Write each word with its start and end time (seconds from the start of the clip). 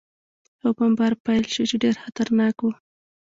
او 0.63 0.69
بمبار 0.77 1.13
پېل 1.25 1.43
شو، 1.53 1.63
چې 1.69 1.75
ډېر 1.83 1.95
خطرناک 2.03 2.55
و. 2.59 2.65